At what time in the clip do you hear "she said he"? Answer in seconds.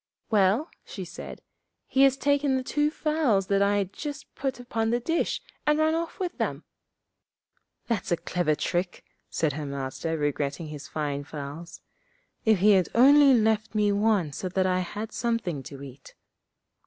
0.83-2.01